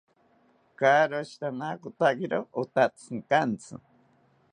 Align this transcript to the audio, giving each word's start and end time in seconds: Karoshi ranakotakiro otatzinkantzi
Karoshi 0.79 1.35
ranakotakiro 1.41 2.39
otatzinkantzi 2.61 3.73